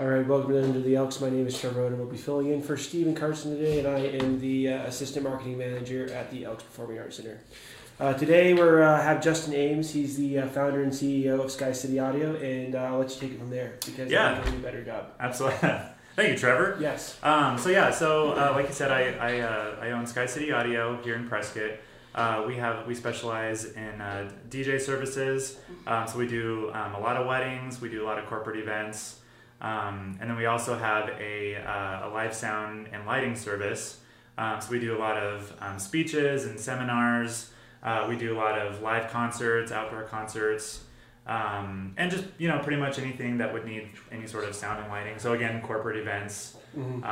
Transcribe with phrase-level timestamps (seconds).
[0.00, 1.20] All right, welcome to the Elks.
[1.20, 3.98] My name is Trevor and We'll be filling in for Stephen Carson today, and I
[3.98, 7.38] am the uh, assistant marketing manager at the Elks Performing Arts Center.
[8.00, 9.92] Uh, today we uh, have Justin Ames.
[9.92, 13.20] He's the uh, founder and CEO of Sky City Audio, and uh, I'll let you
[13.20, 14.36] take it from there because Yeah.
[14.36, 15.08] you're doing a better job.
[15.20, 15.58] Absolutely.
[16.16, 16.78] Thank you, Trevor.
[16.80, 17.18] Yes.
[17.22, 20.50] Um, so yeah, so uh, like you said, I I, uh, I own Sky City
[20.50, 21.72] Audio here in Prescott.
[22.14, 25.58] Uh, we have we specialize in uh, DJ services.
[25.86, 27.82] Um, so we do um, a lot of weddings.
[27.82, 29.19] We do a lot of corporate events.
[29.60, 34.00] Um, and then we also have a, uh, a live sound and lighting service.
[34.38, 37.50] Um, so we do a lot of um, speeches and seminars.
[37.82, 40.84] Uh, we do a lot of live concerts, outdoor concerts,
[41.26, 44.80] um, and just you know pretty much anything that would need any sort of sound
[44.80, 45.18] and lighting.
[45.18, 46.56] So again, corporate events.
[46.76, 47.04] Mhm.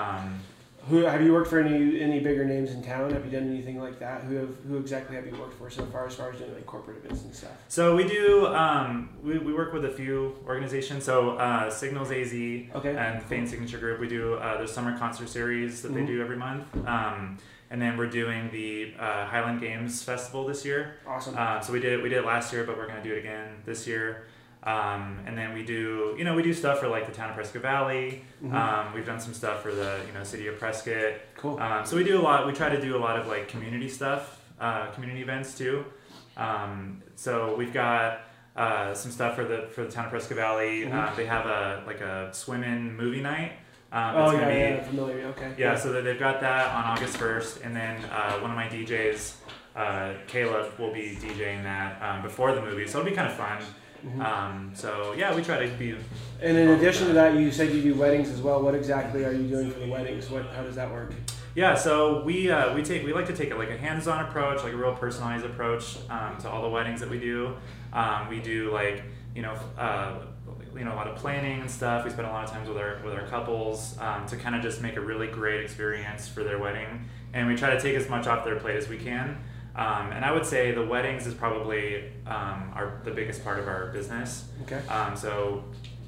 [0.88, 3.10] Who have you worked for any any bigger names in town?
[3.12, 4.22] Have you done anything like that?
[4.22, 6.66] Who have who exactly have you worked for so far as far as doing like
[6.66, 7.50] corporate events and stuff?
[7.68, 11.04] so we do um, we, we work with a few organizations.
[11.04, 12.96] So uh, Signals AZ Okay.
[12.96, 14.00] and Fain Signature Group.
[14.00, 15.94] We do uh, their summer concert series that Mhm.
[15.96, 16.64] they do every month.
[16.86, 17.36] Um,
[17.70, 20.94] and then we're doing the uh, Highland Games Festival this year.
[21.06, 21.36] Awesome.
[21.36, 23.18] Um, so we did it, we did it last year, but we're gonna do it
[23.18, 24.24] again this year.
[24.64, 27.36] Um, and then we do you know we do stuff for like the town of
[27.36, 28.24] Prescott Valley.
[28.42, 28.52] Mhm.
[28.52, 31.14] Um, we've done some stuff for the you know city of Prescott.
[31.36, 31.58] cool.
[31.60, 32.46] Um, so we do a lot.
[32.46, 35.84] We try to do a lot of like community stuff, uh, community events too.
[36.36, 38.20] Um, so we've got
[38.56, 40.82] uh, some stuff for the for the town of Prescott Valley.
[40.82, 40.92] Mhm.
[40.92, 43.52] Uh, they have a like a swim in movie night.
[43.90, 45.24] Um, oh it's yeah, gonna be- yeah, familiar.
[45.28, 45.52] Okay.
[45.56, 48.68] yeah, so that they've got that on August 1st, and then uh, one of my
[48.68, 49.36] DJs,
[49.74, 53.34] uh, Caleb, will be DJing that um, before the movie, so it'll be kind of
[53.34, 53.62] fun.
[54.06, 54.20] Mhm.
[54.24, 55.96] Um, so yeah, we try to be.
[56.40, 58.62] And in addition to that, you said you do weddings as well.
[58.62, 60.30] What exactly are you doing for the weddings?
[60.30, 61.12] What how does that work?
[61.54, 64.62] Yeah, so we uh, we take we like to take it like a hands-on approach,
[64.62, 67.56] like a real personalized approach um, to all the weddings that we do.
[67.92, 69.02] Um, we do like
[69.34, 70.20] you know uh,
[70.76, 72.04] you know a lot of planning and stuff.
[72.04, 74.62] We spend a lot of times with our with our couples um, to kind of
[74.62, 78.08] just make a really great experience for their wedding, and we try to take as
[78.08, 79.38] much off their plate as we can.
[79.78, 83.68] Um, and I would say the weddings is probably um, our the biggest part of
[83.68, 84.44] our business.
[84.64, 84.80] Okay.
[84.88, 85.62] Um, so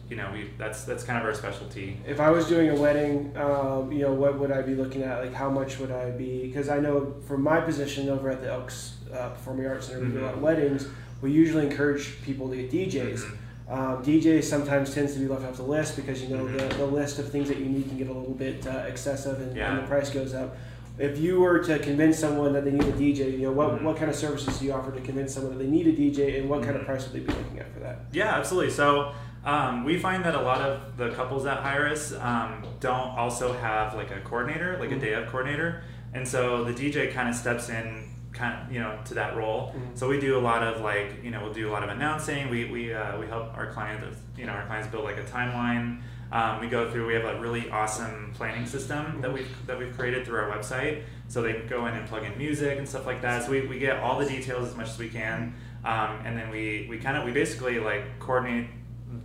[0.09, 1.97] you know we that's that's kind of our specialty.
[2.05, 5.21] If I was doing a wedding, um, you know, what would I be looking at?
[5.21, 6.43] Like, how much would I be?
[6.49, 10.11] Because I know from my position over at the Elks uh, Performing Arts Center, we
[10.11, 10.89] do a lot of weddings.
[11.23, 13.21] We usually encourage people to get DJs.
[13.21, 13.37] Mhm.
[13.71, 16.59] Um, DJs sometimes tends to be left off the list because you know Mhm.
[16.71, 19.41] the, the list of things that you need can get a little bit uh, excessive
[19.41, 19.71] and, Yeah.
[19.75, 20.57] and the price goes up.
[21.01, 23.83] If you were to convince someone that they need a DJ, you know what, Mhm.
[23.85, 26.39] what kind of services do you offer to convince someone that they need a DJ,
[26.39, 26.87] and what kind of Mhm.
[26.87, 28.01] price would they be looking at for that?
[28.13, 28.71] Yeah, absolutely.
[28.71, 29.13] So
[29.43, 33.55] um, we find that a lot of the couples that hire us um, don't also
[33.55, 34.97] have like a coordinator, like Mhm.
[34.99, 35.81] a day of coordinator,
[36.13, 39.73] and so the DJ kind of steps in, kind of you know, to that role.
[39.75, 39.97] Mhm.
[39.97, 42.51] So we do a lot of like you know we'll do a lot of announcing.
[42.51, 46.01] We we uh, we help our clients you know our clients build like a timeline.
[46.33, 47.07] Um, we go through.
[47.07, 51.03] We have a really awesome planning system that we've that we've created through our website,
[51.29, 53.45] so they can go in and plug in music and stuff like that.
[53.45, 55.55] So we, we get all the details as much as we can,
[55.85, 58.69] um, and then we we kind of we basically like coordinate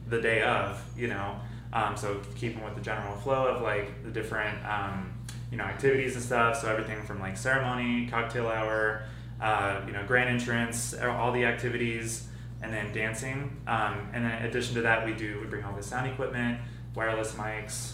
[0.09, 1.39] the day of, you know.
[1.73, 5.13] Um, so keeping with the general flow of like the different um,
[5.51, 6.61] you know activities and stuff.
[6.61, 9.03] So everything from like ceremony, cocktail hour,
[9.41, 12.27] uh, you know, grand entrance, all the activities,
[12.61, 13.57] and then dancing.
[13.67, 16.59] Um, and then in addition to that, we do we bring all the sound equipment,
[16.95, 17.91] wireless mics,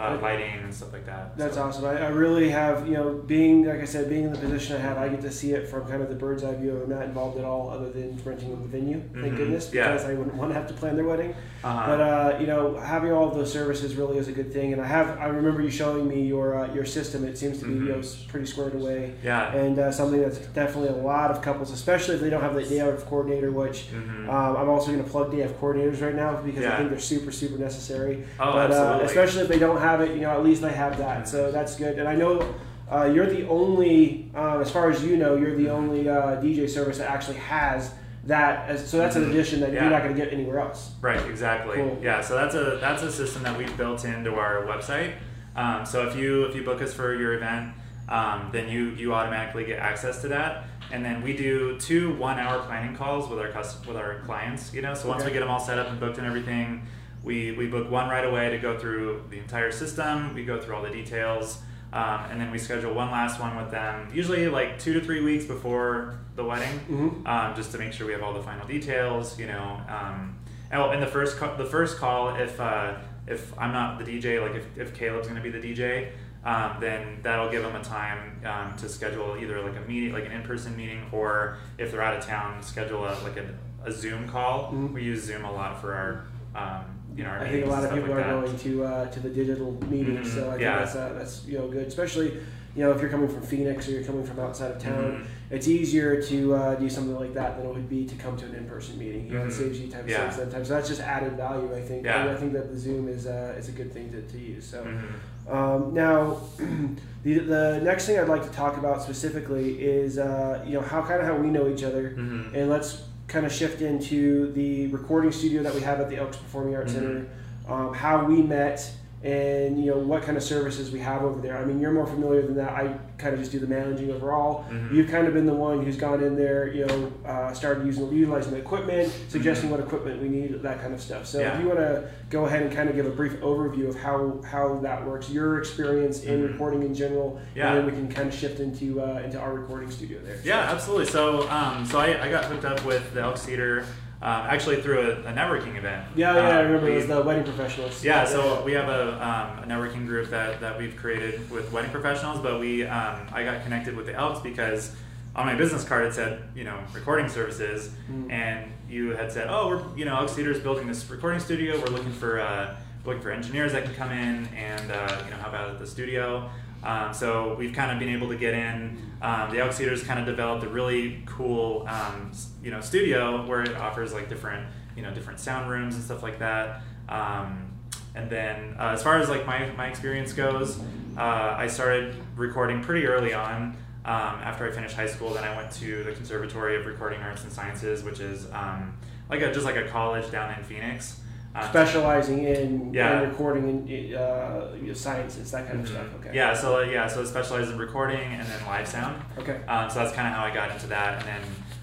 [0.00, 1.36] uh, lighting, and stuff like that.
[1.36, 1.84] That's So- awesome.
[1.84, 4.80] I, I really have, you know, being like I said, being in the position I
[4.80, 6.80] have, I get to see it from kind of the bird's eye view.
[6.82, 9.02] I'm not involved at all, other than renting the venue.
[9.14, 9.36] Thank Mhm.
[9.36, 9.92] goodness, Yeah.
[9.92, 11.34] because I wouldn't want to have to plan their wedding.
[11.62, 11.86] Uh-huh.
[11.86, 14.72] But uh, you know, having all of those services really is a good thing.
[14.72, 17.24] And I have, I remember you showing me your uh, your system.
[17.24, 18.28] It seems to be you know Mhm.
[18.28, 19.52] pretty squared away, yeah.
[19.54, 22.62] and uh, something that's definitely a lot of couples, especially if they don't have the
[22.64, 23.88] day of coordinator, which.
[23.92, 24.28] Mhm.
[24.30, 26.98] Um, I'm also going to plug day of coordinators right now because I think they're
[27.00, 28.24] super, super necessary.
[28.38, 29.04] oh, but uh, absolutely.
[29.06, 31.26] especially if they don't have it, you know, at least I have that.
[31.28, 31.98] So that's good.
[31.98, 32.54] And I know
[32.90, 36.68] uh, you're the only, um, as far as you know, you're the only uh, DJ
[36.68, 37.92] service that actually has
[38.24, 38.68] that.
[38.68, 39.30] As, so that's an Mhm.
[39.30, 39.82] addition that Yeah.
[39.82, 40.92] you're not going to get anywhere else.
[41.00, 41.76] Right, exactly.
[41.76, 41.98] Cool.
[42.02, 45.12] Yeah, so that's a that's a system that we've built into our website.
[45.56, 47.72] Um, so if you if you book us for your event,
[48.08, 50.64] um, then you you automatically get access to that.
[50.92, 54.74] And then we do two one hour planning calls with our cust- with our clients.
[54.74, 55.30] You know, so once Okay.
[55.30, 56.82] we get them all set up and booked and everything,
[57.22, 60.34] we we book one right away to go through the entire system.
[60.34, 61.60] We go through all the details.
[61.92, 65.20] Um, and then we schedule one last one with them, usually like two to three
[65.24, 67.26] weeks before the wedding Mm-hmm.
[67.26, 69.36] um, just to make sure we have all the final details.
[69.40, 70.38] You know, um,
[70.70, 72.94] and, well, and the first ca- the first call, if uh,
[73.26, 76.12] if I'm not the DJ, like if, if Caleb's going to be the DJ,
[76.44, 80.26] um, then that'll give them a time um, to schedule either like a meeting, like
[80.26, 83.52] an in-person meeting, or if they're out of town, schedule a like a,
[83.84, 84.70] a Zoom call.
[84.72, 84.92] Mhm.
[84.92, 86.24] We use Zoom a lot for our
[86.54, 86.84] um,
[87.16, 88.46] you know our I think a lot of people like are that.
[88.46, 90.34] going to uh, to the digital meetings, Mhm.
[90.34, 90.78] so I think Yeah.
[90.78, 92.32] that's uh, that's you know good, especially
[92.76, 95.22] you know if you're coming from Phoenix or you're coming from outside of town.
[95.22, 95.24] Mhm.
[95.50, 98.46] It's easier to uh, do something like that than it would be to come to
[98.46, 99.26] an in-person meeting.
[99.26, 99.48] You know, Mhm.
[99.48, 100.24] it saves you time, Yeah.
[100.30, 100.64] saves them time.
[100.64, 102.04] So that's just added value, I think.
[102.04, 102.20] Yeah.
[102.22, 104.64] And I think that the Zoom is uh, is a good thing to, to use.
[104.64, 104.84] So.
[104.84, 105.52] Mhm.
[105.52, 106.36] Um, now,
[107.24, 111.02] the, the next thing I'd like to talk about specifically is uh, you know how
[111.02, 112.54] kind of how we know each other, Mhm.
[112.54, 116.36] and let's kind of shift into the recording studio that we have at the Elks
[116.36, 116.96] Performing Arts Mhm.
[116.96, 117.26] Center,
[117.68, 118.90] um, how we met,
[119.22, 121.58] and you know what kind of services we have over there.
[121.58, 122.70] I mean, you're more familiar than that.
[122.70, 124.64] I kind of just do the managing overall.
[124.70, 124.94] Mhm.
[124.94, 128.10] You've kind of been the one who's gone in there, you know, uh, started using
[128.10, 131.26] utilizing the equipment, suggesting what equipment we need, that kind of stuff.
[131.26, 131.48] So Mm-hmm.
[131.48, 131.54] Yeah.
[131.54, 134.40] if you want to go ahead and kind of give a brief overview of how
[134.42, 136.52] how that works, your experience in Mhm.
[136.52, 137.68] recording in general, Yeah.
[137.68, 140.36] and then we can kind of shift into uh, into our recording studio there.
[140.44, 141.06] Yeah, absolutely.
[141.06, 143.84] So, um, so I, I got hooked up with the Elks Theater
[144.22, 146.04] um, actually through a, a networking event.
[146.14, 148.04] Yeah, yeah, I Um, remember we- it was the wedding professionals.
[148.04, 151.90] Yeah, so we have a, um, a networking group that, that we've created with wedding
[151.90, 154.94] professionals, but we um, I got connected with the Elks because
[155.36, 158.30] on my business card it said you know recording services, Mm.
[158.32, 161.78] and you had said oh we're you know Elks Theater is building this recording studio.
[161.78, 162.76] We're looking for uh,
[163.06, 165.86] looking for engineers that can come in and uh, you know help out at the
[165.86, 166.50] studio.
[166.82, 168.98] Um, so we've kind of been able to get in.
[169.22, 172.32] Um, the Cedars kind of developed a really cool um,
[172.62, 174.66] you know studio where it offers like different
[174.96, 176.82] you know different sound rooms and stuff like that.
[177.08, 177.70] Um,
[178.14, 180.78] and then uh, as far as like my, my experience goes,
[181.16, 183.76] uh, I started recording pretty early on.
[184.04, 187.44] Um, after I finished high school, then I went to the Conservatory of Recording Arts
[187.44, 188.96] and Sciences, which is um,
[189.28, 191.20] like a, just like a college down in Phoenix.
[191.52, 193.22] Um, specializing in, Yeah.
[193.22, 195.90] in recording and uh, you know, sciences, that kind of mhm.
[195.90, 196.06] stuff.
[196.20, 196.30] Okay.
[196.32, 199.20] Yeah, so uh, yeah, so it specializes in recording and then live sound.
[199.36, 199.58] Okay.
[199.66, 201.18] Um, so that's kind of how I got into that.
[201.18, 201.40] And then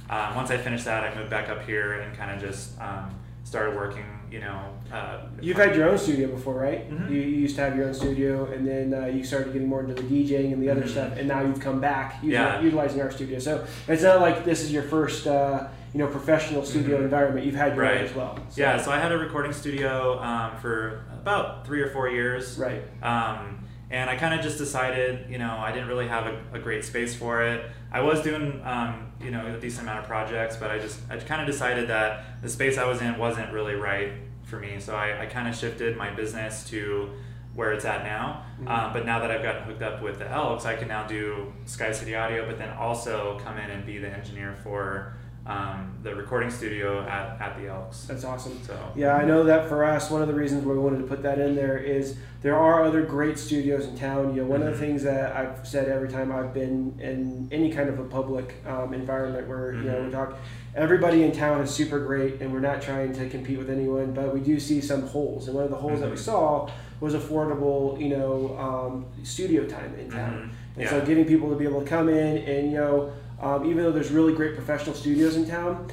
[0.09, 3.13] um, once I finished that, I moved back up here and kind of just um,
[3.43, 4.05] started working.
[4.31, 4.61] You know,
[4.91, 6.89] uh, You've had your own studio before, right?
[6.91, 7.09] Mhm.
[7.09, 9.81] You, you used to have your own studio, and then uh, you started getting more
[9.81, 10.89] into the DJing and the other Mhm.
[10.89, 12.59] stuff, and now you've come back Yeah.
[12.61, 13.39] utilizing our studio.
[13.39, 17.03] So it's not like this is your first, uh, you know, professional studio Mhm.
[17.05, 17.45] environment.
[17.45, 17.97] You've had your Right.
[17.99, 18.37] own as well.
[18.49, 18.77] So- yeah.
[18.77, 22.57] So I had a recording studio um, for about three or four years.
[22.59, 22.83] Right.
[23.01, 26.59] Um, and I kind of just decided, you know, I didn't really have a, a
[26.59, 27.65] great space for it.
[27.91, 31.15] I was doing, um, you know, a decent amount of projects, but I just, I
[31.17, 34.11] kind of decided that the space I was in wasn't really right
[34.43, 34.75] for me.
[34.79, 37.11] So I, I kind of shifted my business to
[37.55, 38.43] where it's at now.
[38.61, 38.69] Mhm.
[38.69, 41.51] Um, but now that I've gotten hooked up with the Elks, I can now do
[41.65, 45.13] Sky City Audio, but then also come in and be the engineer for
[45.47, 48.03] um, the recording studio at, at the Elks.
[48.05, 48.61] That's awesome.
[48.63, 51.05] So Yeah, I know that for us, one of the reasons why we wanted to
[51.07, 54.35] put that in there is there are other great studios in town.
[54.35, 54.71] You know, one of Mhm.
[54.73, 58.55] the things that I've said every time I've been in any kind of a public
[58.67, 60.11] um, environment where you know we Mhm.
[60.11, 60.37] talk,
[60.75, 64.33] everybody in town is super great, and we're not trying to compete with anyone, but
[64.33, 66.19] we do see some holes, and one of the holes that we Mhm.
[66.19, 70.49] saw was affordable, you know, um, studio time in town.
[70.75, 73.09] And so getting people to be able to come in and, you know,
[73.41, 75.89] um, even though there's really great professional studios in town,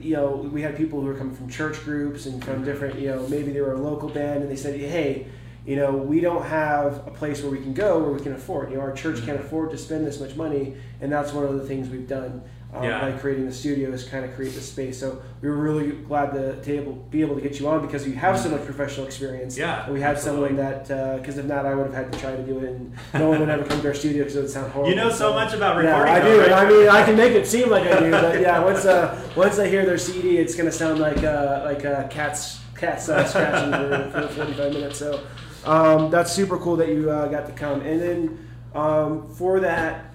[0.00, 3.08] you know, we had people who were coming from church groups and from different, you
[3.08, 5.26] know, maybe they were a local band and they said, hey,
[5.66, 8.70] you know, we don't have a place where we can go where we can afford.
[8.70, 9.44] You know, our church can't Mhm.
[9.44, 12.42] afford to spend this much money, and that's one of the things we've done
[12.74, 13.00] um, Yeah.
[13.00, 15.00] by creating the studio is kind of create the space.
[15.00, 18.06] So we were really glad to, to able, be able to get you on because
[18.06, 19.56] you have so much professional experience.
[19.56, 20.56] Yeah, we had absolutely.
[20.56, 22.92] someone that, because if not, I would have had to try to do it, and
[23.14, 24.90] no one would ever come to our studio because it would sound horrible.
[24.90, 26.06] You know so much about recording.
[26.14, 26.20] Yeah.
[26.20, 26.40] I do.
[26.40, 26.52] right?
[26.52, 29.58] I mean, I can make it seem like I do, but yeah, once uh, once
[29.58, 33.72] I hear their CD, it's gonna sound like uh, like uh, cats cats uh, scratching
[33.72, 34.98] for, for 45 minutes.
[34.98, 35.26] So
[35.64, 37.80] um, that's super cool that you uh, got to come.
[37.80, 40.07] And then um, for that,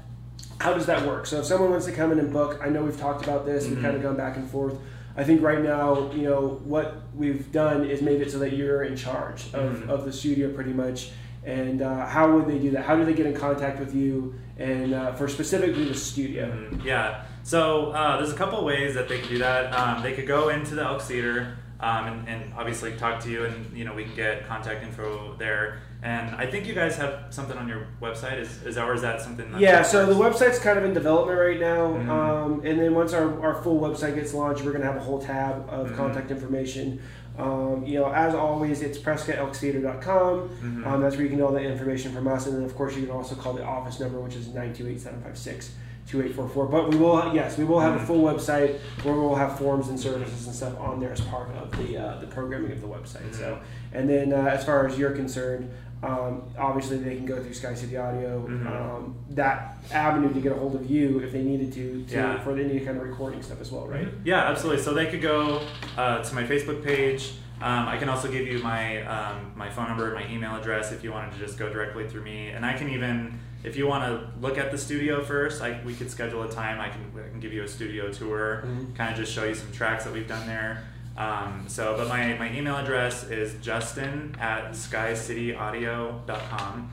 [0.59, 1.25] how does that work?
[1.25, 3.67] So if someone wants to come in and book, I know we've talked about this.
[3.67, 3.81] We've Mhm.
[3.81, 4.75] kind of gone back and forth.
[5.15, 8.83] I think right now, you know, what we've done is made it so that you're
[8.83, 9.89] in charge of, Mhm.
[9.89, 11.11] of the studio pretty much.
[11.45, 12.85] And uh, how would they do that?
[12.85, 14.33] How do they get in contact with you?
[14.57, 16.45] And uh, for specifically the studio.
[16.45, 17.23] Mhm, Yeah.
[17.43, 19.73] So uh, there's a couple ways that they could do that.
[19.77, 23.43] Um, they could go into the Elks Theater um, and, and obviously talk to you,
[23.43, 25.79] and you know we can get contact info there.
[26.03, 28.37] And I think you guys have something on your website.
[28.37, 29.49] Is is that or is that something?
[29.53, 32.09] That Yeah, so the website's kind of in development right now, Mhm.
[32.09, 35.19] um, and then once our, our full website gets launched, we're gonna have a whole
[35.19, 35.95] tab of Mhm.
[35.95, 36.99] contact information.
[37.39, 40.49] Um, you know, as always, it's prescottelktheater.com.
[40.61, 40.85] Mhm.
[40.85, 42.97] Um, that's where you can get all the information from us, and then of course
[42.97, 46.65] you can also call the office number, which is 928-756-2844.
[46.69, 48.07] But we will, yes, we will have a Mhm.
[48.07, 51.71] full website where we'll have forms and services and stuff on there as part of
[51.77, 53.33] the uh, the programming of the website.
[53.33, 53.57] So, Mhm.
[53.93, 55.69] and then uh, as far as you're concerned,
[56.03, 58.67] um, obviously they can go through Sky City Audio, Mhm.
[58.67, 62.39] um, that avenue to get a hold of you if they needed to, to Yeah.
[62.41, 64.07] for any kind of recording stuff as well, right?
[64.25, 64.83] Yeah, absolutely.
[64.83, 65.61] So they could go
[65.97, 67.33] uh, to my Facebook page.
[67.61, 71.03] Um, I can also give you my um, my phone number, my email address if
[71.03, 74.03] you wanted to just go directly through me, and I can even if you want
[74.03, 76.81] to look at the studio first, I, we could schedule a time.
[76.81, 78.93] I can I can give you a studio tour, Mhm.
[78.95, 80.83] kind of just show you some tracks that we've done there.
[81.15, 86.91] Um, so, but my, my email address is justin at skycityaudio.com,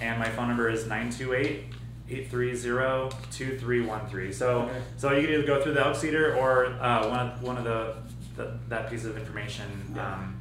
[0.00, 1.64] and my phone number is 928
[2.10, 4.32] 830 2313.
[4.32, 4.72] So, Okay.
[4.98, 7.64] so you can either go through the Elks Theater or uh, one of, one of
[7.64, 7.94] the,
[8.36, 9.66] the that piece of information.
[9.94, 10.14] Yeah.
[10.14, 10.36] Um,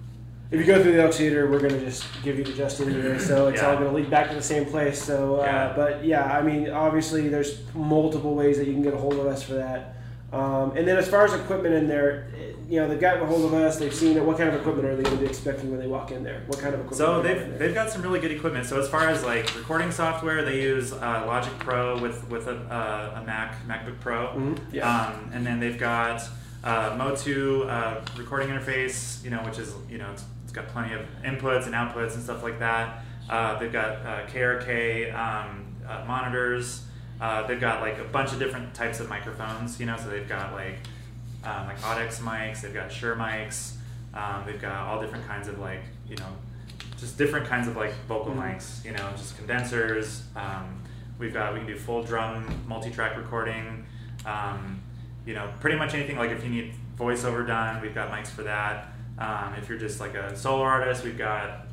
[0.51, 2.91] If you go through the Elks Theater, we're going to just give you to Justin
[2.93, 5.01] anyway, so it's all going to lead back to the same place.
[5.01, 5.73] So, uh, Yeah.
[5.73, 9.25] but yeah, I mean, obviously, there's multiple ways that you can get a hold of
[9.27, 9.95] us for that.
[10.33, 12.27] Um, and then as far as equipment in there,
[12.69, 14.23] you know, they've gotten a hold of us, they've seen it.
[14.23, 16.43] What kind of equipment are they going to be expecting when they walk in there?
[16.47, 16.97] What kind of equipment?
[16.97, 18.65] So they've they've got some really good equipment.
[18.65, 22.55] So as far as like recording software, they use uh, Logic Pro with with a,
[22.55, 24.27] uh, a Mac MacBook Pro.
[24.29, 24.89] Mhm, yeah.
[25.07, 26.21] Um, and then they've got
[26.63, 30.93] uh, MOTU uh, recording interface, you know, which is you know it's, it's got plenty
[30.93, 33.03] of inputs and outputs and stuff like that.
[33.29, 36.83] Uh, they've got uh, KRK um, uh, monitors.
[37.21, 39.95] Uh, they've got like a bunch of different types of microphones, you know.
[39.95, 40.79] So they've got like
[41.43, 42.61] um, like Audix mics.
[42.61, 43.73] They've got Shure mics.
[44.13, 46.27] Um, they've got all different kinds of like you know
[46.97, 48.55] just different kinds of like vocal Mhm.
[48.55, 50.23] mics, you know, just condensers.
[50.35, 50.81] Um,
[51.19, 53.85] we've got we can do full drum multi-track recording.
[54.25, 54.81] Um,
[55.25, 56.17] you know, pretty much anything.
[56.17, 58.87] Like if you need voiceover done, we've got mics for that.
[59.19, 61.67] Um, if you're just like a solo artist, we've got,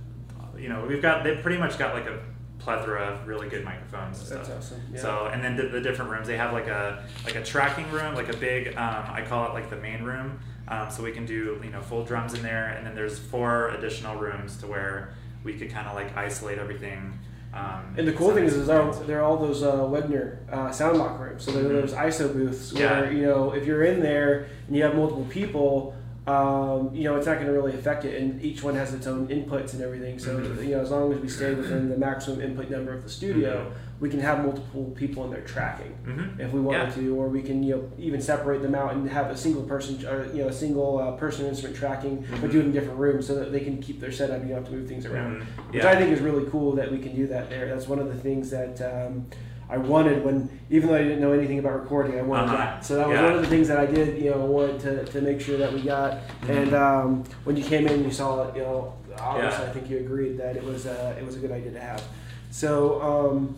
[0.58, 2.18] you know, we've got they've pretty much got like a
[2.58, 4.58] plethora of really good microphones and That's stuff.
[4.58, 4.80] awesome.
[4.92, 5.00] Yeah.
[5.00, 8.14] So and then the, the different rooms they have like a like a tracking room,
[8.14, 10.38] like a big um, I call it like the main room.
[10.68, 13.68] Um, so we can do you know full drums in there, and then there's four
[13.70, 17.18] additional rooms to where we could kind of like isolate everything.
[17.54, 20.68] Um, And the cool thing is, is there there, are all those uh, Wenger uh,
[20.68, 21.42] SoundLok rooms.
[21.44, 23.12] So there are those ISO booths where Mm-hmm.
[23.12, 23.18] Yeah.
[23.18, 25.94] you know if you're in there and you have multiple people,
[26.28, 29.06] um, you know it's not going to really affect it, and each one has its
[29.06, 30.18] own inputs and everything.
[30.18, 30.62] So Mhm.
[30.64, 33.66] you know as long as we stay within the maximum input number of the studio,
[33.66, 33.72] Mhm.
[34.00, 37.02] we can have multiple people in there tracking hmm if we wanted Yeah.
[37.02, 39.96] to, or we can you know even separate them out and have a single person
[40.06, 42.52] or you know a single uh, person instrument tracking, but Mhm.
[42.52, 44.42] do it in different rooms so that they can keep their setup.
[44.42, 45.74] You don't have to move things around Mhm.
[45.74, 47.66] which I think is really cool that we can do that there.
[47.66, 49.26] That's one of the things that um,
[49.70, 52.56] I wanted when, even though I didn't know anything about recording, I wanted Uh-huh.
[52.56, 52.84] that.
[52.84, 53.24] So that was Yeah.
[53.24, 55.72] one of the things that I did, you know, wanted to, to make sure that
[55.72, 56.18] we got.
[56.42, 56.48] Mhm.
[56.62, 59.70] And um, when you came in, and you saw it, you know, obviously Yeah.
[59.70, 62.02] I think you agreed that it was uh, it was a good idea to have.
[62.50, 63.00] So.
[63.02, 63.56] Um,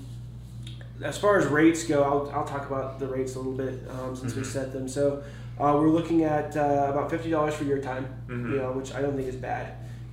[1.02, 4.14] as far as rates go, I'll, I'll talk about the rates a little bit um,
[4.14, 4.46] since we Mhm.
[4.46, 4.86] set them.
[4.86, 5.22] So
[5.58, 8.50] uh, we're looking at uh, about fifty dollars for your time, Mhm.
[8.50, 9.68] you know, which I don't think is bad.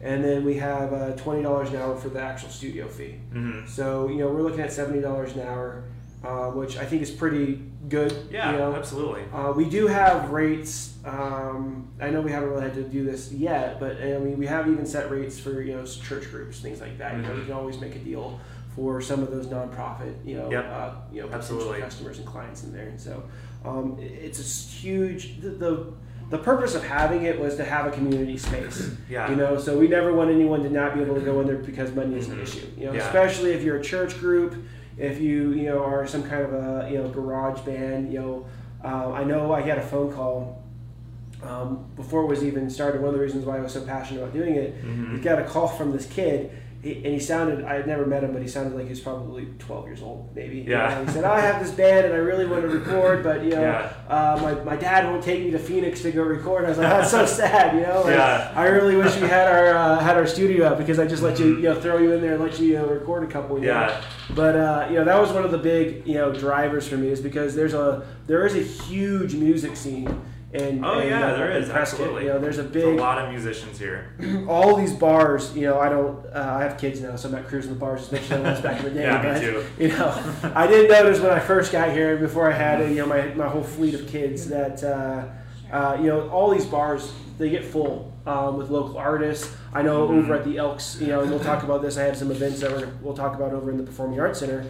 [0.07, 3.15] And then we have uh, twenty dollars an hour for the actual studio fee.
[3.33, 5.83] hmm So you know we're looking at seventy dollars an hour,
[6.23, 8.13] uh, which I think is pretty good.
[8.31, 8.75] Yeah, you know?
[8.75, 9.23] absolutely.
[9.33, 10.95] Uh, we do have rates.
[11.05, 14.47] Um, I know we haven't really had to do this yet, but I mean we
[14.47, 17.15] have even set rates for you know church groups, things like that.
[17.15, 18.39] You know, we can always make a deal
[18.75, 20.65] for some of those nonprofit, you know, Yep.
[20.71, 21.79] uh, you know, potential Absolutely.
[21.81, 22.87] customers and clients in there.
[22.89, 23.23] And so
[23.65, 24.43] um, it's a
[24.79, 25.41] huge.
[25.41, 25.93] The, the
[26.29, 28.91] the purpose of having it was to have a community space.
[29.09, 29.29] Yeah.
[29.29, 31.55] You know, so we never want anyone to not be able to go in there
[31.57, 32.43] because money is an Mhm.
[32.43, 32.65] issue.
[32.77, 33.05] You know, Yeah.
[33.07, 34.53] especially if you're a church group,
[34.97, 38.11] if you you know are some kind of a you know garage band.
[38.11, 38.45] You know,
[38.83, 40.61] uh, I know I had a phone call
[41.43, 42.99] um, before it was even started.
[42.99, 45.13] One of the reasons why I was so passionate about doing it, Mhm.
[45.13, 46.49] we got a call from this kid.
[46.83, 48.99] He, and he sounded, I had never met him, but he sounded like he was
[48.99, 50.59] probably 12 years old, maybe.
[50.59, 50.89] Yeah.
[50.93, 53.49] know, he said, I have this band and I really want to record, but, you
[53.49, 53.91] know, Yeah.
[54.07, 56.65] uh, my, my dad won't take me to Phoenix to go record.
[56.65, 58.01] I was like, that's so sad, you know?
[58.03, 58.53] Like, Yeah.
[58.55, 61.39] I really wish we had our uh, had our studio up because I just let
[61.39, 61.57] you, Mhm.
[61.57, 63.57] you know, throw you in there and let you, you know, record a couple.
[63.57, 63.63] Know?
[63.63, 63.99] Yeah.
[64.35, 67.07] But uh, you know that was one of the big you know drivers for me
[67.07, 70.21] is because there's a there is a huge music scene
[70.53, 71.81] in Oh, in, yeah, uh, there is, Prescott.
[71.81, 72.23] absolutely.
[72.23, 74.13] You know there's a There's a big lot of musicians here.
[74.47, 75.55] all these bars.
[75.55, 78.03] You know I don't uh, I have kids now so I'm not cruising the bars
[78.03, 79.01] as much as I was back in the day.
[79.01, 79.65] Yeah, me but, too.
[79.77, 83.05] You know I did notice when I first got here before I had you know
[83.07, 85.25] my, my whole fleet of kids that uh,
[85.71, 89.53] uh, you know all these bars they get full um, with local artists.
[89.73, 90.23] I know Mhm.
[90.23, 91.97] over at the Elks, you know, and we'll talk about this.
[91.97, 94.65] I have some events that we're, we'll talk about over in the Performing Arts Center.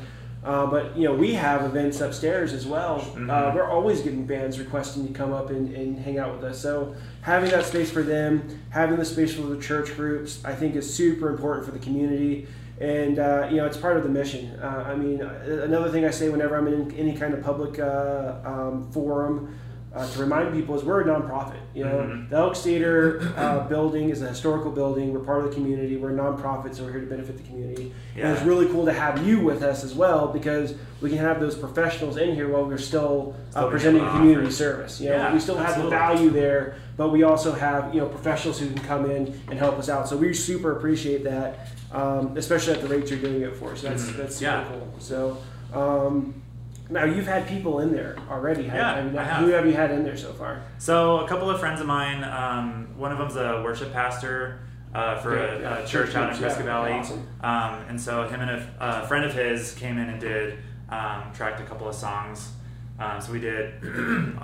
[0.48, 3.02] Uh, but you know, we have events upstairs as well.
[3.02, 3.56] Uh, Mhm.
[3.56, 6.58] we're always getting bands requesting to come up and, and hang out with us.
[6.58, 10.78] So having that space for them, having the space for the church groups, I think
[10.78, 12.48] is super important for the community.
[12.80, 14.58] And uh, you know, it's part of the mission.
[14.62, 17.78] Uh, I mean, uh, another thing I say whenever I'm in any kind of public
[17.80, 19.54] uh, um, forum,
[19.96, 21.58] uh, to remind people is we're a nonprofit.
[21.74, 22.30] You know, Mhm.
[22.30, 25.14] the Elks Theater uh, building is a historical building.
[25.14, 25.96] We're part of the community.
[25.98, 27.94] We're a nonprofit, so we're here to benefit the community.
[28.16, 31.40] And it's really cool to have you with us as well because we can have
[31.40, 35.00] those professionals in here while we're still, Still uh, being presenting community service.
[35.00, 35.92] You know, Yeah, we still have absolutely.
[35.92, 39.58] the value there, but we also have you know professionals who can come in and
[39.58, 40.08] help us out.
[40.10, 43.76] So we super appreciate that, um, especially at the rates you're doing it for.
[43.76, 44.18] So that's Mhm.
[44.18, 44.64] that's super Yeah.
[44.70, 44.88] cool.
[45.00, 45.38] So.
[45.74, 46.34] Um,
[46.90, 48.64] now you've had people in there already.
[48.64, 49.44] Have, Yeah, I have.
[49.46, 50.62] Who have you had in there so far?
[50.78, 54.60] So a couple of friends of mine, um, one of them's a worship pastor
[54.94, 57.28] uh, for Yeah, a, yeah, a church out in Frisco yeah, Valley, awesome.
[57.42, 60.58] um, and so him and a, a friend of his came in and did
[60.90, 62.52] um, tracked a couple of songs.
[63.00, 63.76] Um, so we did,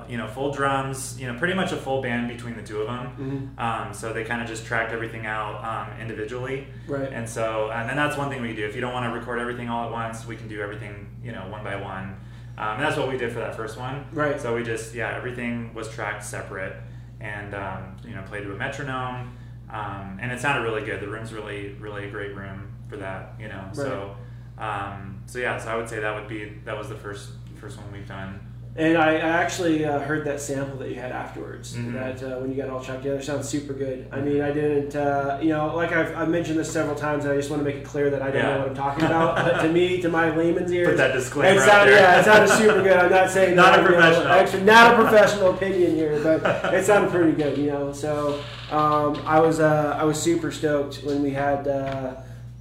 [0.07, 2.88] you know, full drums, you know, pretty much a full band between the two of
[2.88, 3.53] them.
[3.57, 3.59] Mhm.
[3.63, 6.67] Um, so they kind of just tracked everything out um, individually.
[6.88, 7.12] Right.
[7.12, 8.63] And so, and then that's one thing we do.
[8.63, 11.31] If you don't want to record everything all at once, we can do everything, you
[11.31, 12.15] know, one by one.
[12.57, 14.05] Um, and that's what we did for that first one.
[14.12, 14.39] Right.
[14.39, 16.75] So we just, yeah, everything was tracked separate
[17.19, 19.36] and, um, you know, played to a metronome.
[19.72, 21.01] Um, and it sounded really good.
[21.01, 23.63] The room's really, really a great room for that, you know.
[23.65, 23.75] Right.
[23.75, 24.15] So,
[24.60, 27.77] um, so yeah, so I would say that would be, that was the first, first
[27.77, 28.39] one we've done.
[28.75, 31.75] And I, I actually uh, heard that sample that you had afterwards.
[31.75, 31.94] Mhm.
[31.94, 34.08] That uh, when you got all chopped together, sounds super good.
[34.12, 37.24] I mean, I didn't, uh, you know, like I've, I've mentioned this several times.
[37.25, 38.53] And I just want to make it clear that I don't Yeah.
[38.56, 39.36] know what I'm talking about.
[39.36, 42.25] but to me, to my layman's ears, Put that it disclaimer out sounded, yeah, it
[42.25, 42.98] sounded super good.
[42.98, 44.27] I'm not saying Not that, a you know, professional.
[44.27, 47.94] actually, not a professional opinion here, but it sounded pretty good, you know.
[47.94, 51.68] So um, I was, uh, I was super stoked when we had.
[51.68, 52.15] Uh,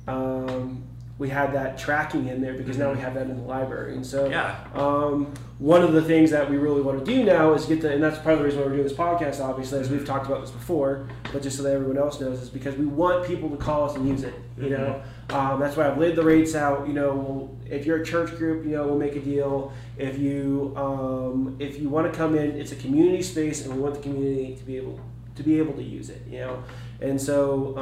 [0.07, 0.82] um,
[1.19, 4.05] we had that tracking in there because now we have that in the library, and
[4.05, 4.57] so Yeah.
[4.75, 7.93] um, one of the things that we really want to do now is get the,
[7.93, 10.27] and that's part of the reason why we're doing this podcast, obviously, as we've talked
[10.27, 13.49] about this before, but just so that everyone else knows, is because we want people
[13.51, 14.35] to call us and use it.
[14.59, 16.87] You know, um, that's why I've laid the rates out.
[16.89, 19.73] You know, we'll, if you're a church group, you know, we'll make a deal.
[19.97, 23.81] If you um, if you want to come in, it's a community space, and we
[23.81, 24.99] want the community to be able
[25.37, 26.23] to be able to use it.
[26.29, 26.65] You know,
[27.01, 27.77] and so.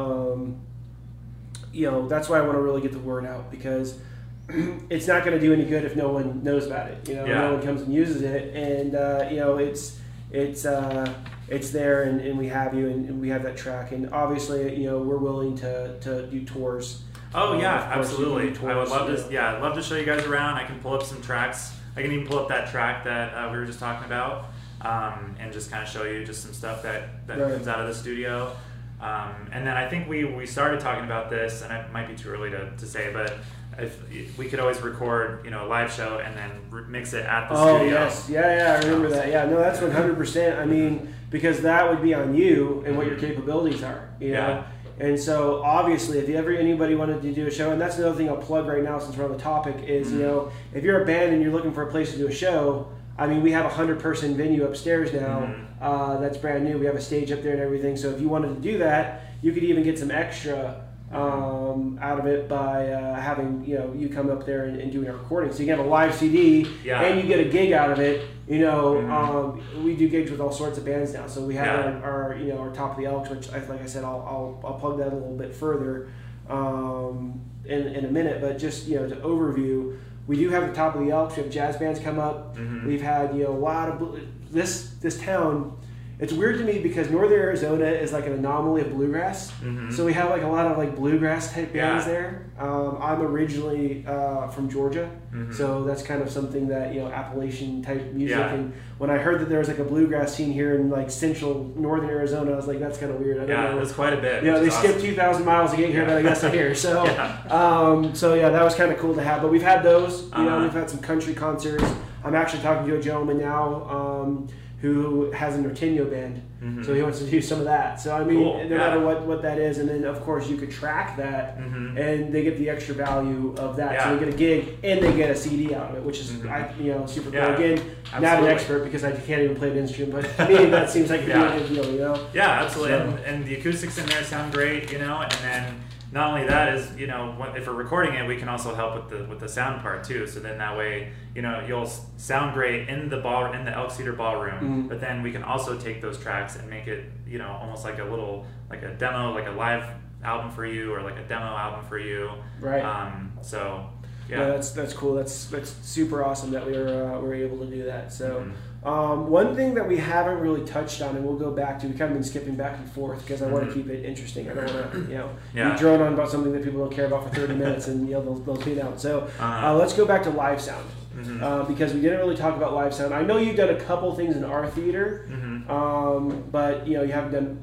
[1.73, 3.99] You know that's why I want to really get the word out because
[4.49, 7.09] it's not going to do any good if no one knows about it.
[7.09, 7.41] You know, Yeah.
[7.43, 9.99] no one comes and uses it, and uh, you know it's
[10.33, 11.13] it's uh,
[11.49, 14.77] it's there, and, and we have you, and, and we have that track, and obviously,
[14.77, 17.03] you know, we're willing to, to do tours.
[17.35, 18.51] Oh Um, yeah, absolutely.
[18.51, 19.15] do I would love to.
[19.21, 19.29] know.
[19.31, 20.55] Yeah, I'd love to show you guys around.
[20.59, 21.73] I can pull up some tracks.
[21.97, 24.47] I can even pull up that track that uh, we were just talking about,
[24.81, 27.53] um, and just kind of show you just some stuff that that Right.
[27.53, 28.53] comes out of the studio.
[29.01, 32.15] Um, and then I think we we started talking about this, and it might be
[32.15, 33.35] too early to, to say, but
[33.79, 36.51] if we could always record, you know, a live show and then
[36.91, 37.95] mix it at the Oh studio.
[37.95, 39.29] yes, yeah, yeah, I remember that.
[39.29, 40.59] Yeah, no, that's one hundred percent.
[40.59, 44.11] I mean, because that would be on you and what your capabilities are.
[44.21, 44.39] You know.
[44.39, 44.67] Yeah.
[44.99, 48.29] And so, obviously, if ever anybody wanted to do a show, and that's another thing
[48.29, 51.07] I'll plug right now since we're on the topic, is you know, if you're a
[51.07, 53.67] band and you're looking for a place to do a show, I mean, we have
[53.67, 55.41] a hundred person venue upstairs now.
[55.41, 55.65] Mhm.
[55.81, 56.79] Uh, that's brand new.
[56.79, 57.95] We have a stage up there and everything.
[57.97, 60.81] So if you wanted to do that, you could even get some extra
[61.13, 64.91] um, out of it by uh, having you know you come up there and, and
[64.93, 65.53] doing a recording.
[65.53, 67.03] So you get a live CD Yeah.
[67.03, 68.27] and you get a gig out of it.
[68.49, 69.11] You know, Mhm.
[69.11, 71.27] um, we do gigs with all sorts of bands now.
[71.27, 72.01] So we have Yeah.
[72.05, 74.25] our, our you know our top of the Elks, which I, like I said, I'll,
[74.27, 76.09] I'll, I'll plug that a little bit further
[76.49, 78.41] um, in, in a minute.
[78.41, 79.97] But just you know to overview,
[80.31, 81.37] we do have the top of the Elks.
[81.37, 82.57] We have jazz bands come up.
[82.57, 82.87] Mhm.
[82.87, 84.17] We've had you know a lot of
[84.53, 85.73] this this town.
[86.21, 89.51] It's weird to me because northern Arizona is like an anomaly of bluegrass.
[89.65, 89.91] Mhm.
[89.93, 92.13] So we have like a lot of like bluegrass type bands Yeah.
[92.13, 92.43] there.
[92.59, 95.55] Um, I'm originally uh, from Georgia, Mhm.
[95.55, 98.37] so that's kind of something that you know Appalachian type music.
[98.37, 98.53] Yeah.
[98.53, 101.73] And when I heard that there was like a bluegrass scene here in like central
[101.75, 103.39] northern Arizona, I was like, that's kind of weird.
[103.39, 103.79] I don't yeah, know.
[103.79, 104.45] that's quite a bit.
[104.45, 106.09] You know, they is skipped 2,000 miles to get here, Yeah.
[106.09, 106.75] but I guess they're here.
[106.75, 107.39] So, Yeah.
[107.49, 109.41] um, so yeah, that was kind of cool to have.
[109.41, 110.25] But we've had those.
[110.37, 110.63] You know, Uh-huh.
[110.65, 111.85] we've had some country concerts.
[112.23, 114.47] I'm actually talking to a gentleman now um,
[114.81, 116.85] who has a Norteño band, Mhm.
[116.85, 118.01] so he wants to do some of that.
[118.01, 118.77] So I mean, Cool, no yeah.
[118.79, 121.59] matter what what that is, and then of course you could track that.
[121.59, 121.99] Mhm.
[121.99, 125.13] And they get the extra value of that, so they get a gig and they
[125.15, 126.51] get a CD out of it, which is, Mhm.
[126.51, 127.55] I, you know, super Yeah, cool.
[127.57, 127.81] Again,
[128.21, 131.11] not an expert because I can't even play an instrument, but to me that seems
[131.11, 131.59] like a Yeah.
[131.59, 132.17] good deal, you know.
[132.33, 132.97] Yeah, absolutely.
[132.99, 135.21] So- And, and the acoustics in there sound great, you know.
[135.23, 135.65] And then
[136.13, 139.09] not only that is, you know, if we're recording it, we can also help with
[139.19, 140.27] the with the sound part too.
[140.27, 143.97] So then that way, you know, you'll sound great in the ball in the Elks
[143.97, 144.85] Theater Ballroom.
[144.85, 144.89] Mhm.
[144.89, 147.99] But then we can also take those tracks and make it, you know, almost like
[148.01, 149.85] a little like a demo, like a live
[150.25, 152.31] album for you, or like a demo album for you.
[152.61, 152.83] Right.
[152.85, 153.33] Um.
[153.43, 153.87] So.
[154.29, 154.47] Yeah, Yeah.
[154.51, 155.15] that's that's cool.
[155.17, 158.13] That's that's super awesome that we were uh, we were able to do that.
[158.13, 158.45] So,
[158.83, 161.93] Um, one thing that we haven't really touched on, and we'll go back to, we
[161.93, 164.49] kind of been skipping back and forth because I want to keep it interesting.
[164.51, 165.77] I don't want to, you know, Yeah.
[165.77, 168.23] drone on about something that people don't care about for 30 minutes and you know
[168.23, 168.99] they'll, they'll tune out.
[168.99, 171.43] So uh, Uh, let's go back to live sound mhm.
[171.43, 173.13] uh, because we didn't really talk about live sound.
[173.13, 175.69] I know you've done a couple things in our theater, Mhm.
[175.69, 177.59] um, but you know you haven't done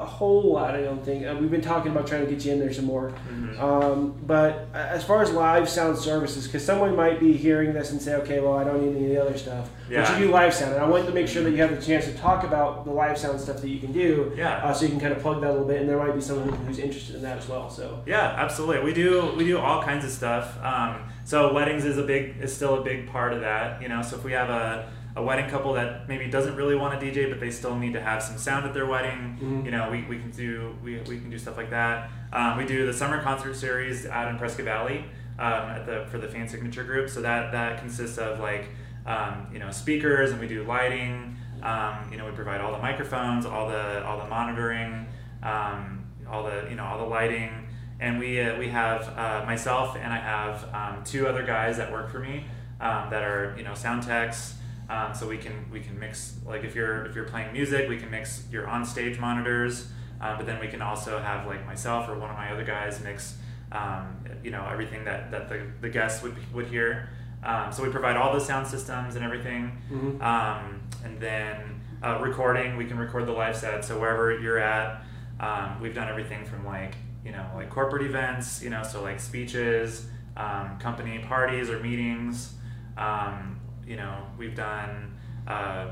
[0.00, 0.74] a, whole lot.
[0.74, 2.84] I don't think uh, we've been talking about trying to get you in there some
[2.84, 3.12] more.
[3.32, 3.58] Mhm.
[3.60, 8.00] Um, but as far as live sound services, because someone might be hearing this and
[8.00, 9.70] say, okay, well, I don't need any of the other stuff.
[9.90, 10.02] Yeah.
[10.04, 11.84] But you do live sound, and I wanted to make sure that you have the
[11.84, 14.56] chance to talk about the live sound stuff that you can do, Yeah.
[14.64, 16.20] uh, so you can kind of plug that a little bit, and there might be
[16.20, 17.70] someone who's interested in that as well.
[17.70, 18.00] So.
[18.06, 18.84] Yeah, absolutely.
[18.84, 20.62] We do we do all kinds of stuff.
[20.62, 23.80] Um, so weddings is a big is still a big part of that.
[23.82, 26.94] You know, so if we have a, a wedding couple that maybe doesn't really want
[26.94, 29.64] a DJ, but they still need to have some sound at their wedding, Mhm.
[29.64, 32.08] you know, we, we can do we, we can do stuff like that.
[32.32, 35.04] Um, we do the summer concert series out in Prescott Valley
[35.38, 37.08] um, at the for the Fain Signature Group.
[37.10, 38.68] So that that consists of like
[39.06, 41.36] um, you know speakers and we do lighting.
[41.62, 45.06] Um, you know, we provide all the microphones, all the all the monitoring,
[45.42, 47.50] um, all the you know all the lighting,
[47.98, 51.90] and we uh, we have uh, myself and I have um, two other guys that
[51.90, 52.44] work for me
[52.80, 54.54] um, that are you know sound techs.
[54.90, 57.98] Um, so we can we can mix like if you're if you're playing music, we
[57.98, 59.88] can mix your on stage monitors,
[60.20, 63.00] uh, but then we can also have like myself or one of my other guys
[63.02, 63.36] mix
[63.72, 67.10] um, you know everything that, that the, the guests would would hear.
[67.44, 69.78] Um, so we provide all the sound systems and everything.
[69.92, 70.20] Mhm.
[70.22, 73.84] Um, and then uh, recording, we can record the live set.
[73.84, 75.02] So wherever you're at,
[75.38, 79.20] um, we've done everything from like you know like corporate events, you know, so like
[79.20, 82.54] speeches, um, company parties or meetings.
[82.96, 83.57] Um,
[83.88, 85.86] you know, we've done uh,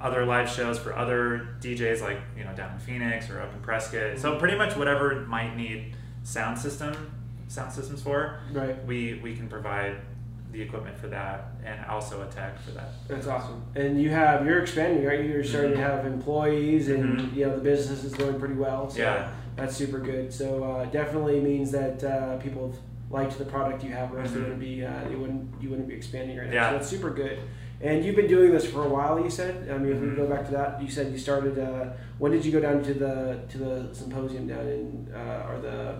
[0.00, 3.60] other live shows for other DJs, like you know down in Phoenix or up in
[3.60, 4.18] Prescott.
[4.18, 7.12] So pretty much whatever might need sound system
[7.48, 8.84] sound systems for, Right.
[8.84, 9.96] we we can provide
[10.52, 12.88] the equipment for that and also a tech for that.
[13.06, 13.62] That's awesome.
[13.74, 15.24] And you have you're expanding, right?
[15.24, 15.82] You're starting to Mhm.
[15.82, 17.36] have employees, and Mhm.
[17.36, 18.90] you know the business is doing pretty well.
[18.90, 19.30] So Yeah.
[19.56, 20.32] that's super good.
[20.32, 22.78] So uh, definitely means that uh, people have
[23.10, 24.42] liked the product you have, or else they Mhm.
[24.42, 26.54] wouldn't be uh, you wouldn't you wouldn't be expanding right now.
[26.54, 26.70] Yeah.
[26.70, 27.38] So that's super good.
[27.80, 29.20] And you've been doing this for a while.
[29.20, 29.68] You said.
[29.70, 30.16] I mean, if we Mhm.
[30.16, 31.58] go back to that, you said you started.
[31.58, 31.86] Uh,
[32.18, 35.94] when did you go down to the to the symposium down in uh, or the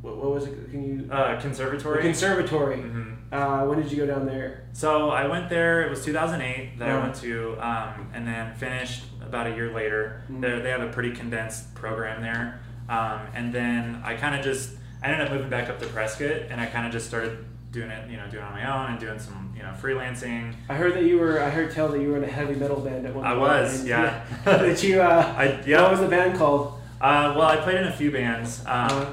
[0.00, 0.70] what, what was it?
[0.70, 2.02] Can you Uh, the conservatory.
[2.02, 2.76] conservatory?
[2.76, 3.14] Mhm.
[3.32, 4.60] Uh, when did you go down there?
[4.72, 5.82] So I went there.
[5.82, 6.98] It was 2008 that Yeah.
[6.98, 10.22] I went to, um, and then finished about a year later.
[10.30, 10.40] Mhm.
[10.40, 14.76] They they have a pretty condensed program there, um, and then I kind of just
[15.04, 17.90] I ended up moving back up to Prescott, and I kind of just started doing
[17.90, 20.54] it, you know, doing it on my own and doing some, you know, freelancing.
[20.70, 21.42] I heard that you were.
[21.42, 23.84] I heard tell that you were in a heavy metal band at one I was,
[23.84, 24.24] yeah.
[24.44, 25.02] that you.
[25.02, 25.82] Uh, I yeah.
[25.82, 26.80] What was the band called?
[27.02, 28.60] Uh, well, I played in a few bands.
[28.60, 29.04] Um, Uh-huh.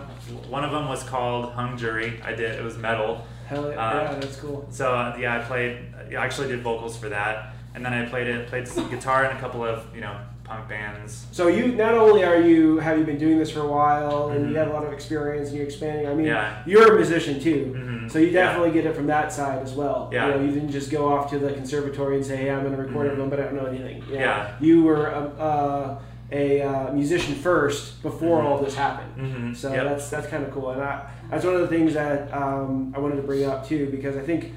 [0.49, 2.21] one of them was called Hung Jury.
[2.23, 3.25] I did it was metal.
[3.47, 4.65] Hell yeah, Uh, yeah, that's cool.
[4.69, 5.93] So uh, yeah, I played.
[6.11, 9.35] I actually did vocals for that, and then I played it, played some guitar in
[9.35, 10.15] a couple of you know
[10.51, 11.25] punk bands.
[11.31, 14.47] So you not only are you have you been doing this for a while and
[14.49, 14.57] you Mhm.
[14.57, 16.07] have a lot of experience and you're expanding.
[16.07, 16.57] I mean, Yeah.
[16.65, 17.73] you're a musician too.
[17.77, 18.11] Mhm.
[18.11, 18.45] So you Yeah.
[18.45, 20.09] definitely get it from that side as well.
[20.11, 20.27] Yeah.
[20.27, 22.75] You know, you didn't just go off to the conservatory and say, "Hey, I'm going
[22.75, 23.11] to record Mhm.
[23.11, 24.03] everyone," but I don't know anything.
[24.09, 24.47] You Yeah.
[24.59, 25.95] You were a, uh,
[26.33, 28.45] a uh, musician first before Mhm.
[28.45, 29.11] all this happened.
[29.17, 29.55] Mhm.
[29.55, 29.83] So Yep.
[29.85, 32.99] that's that's kind of cool, and I, that's one of the things that um, I
[32.99, 34.53] wanted to bring up too, because I think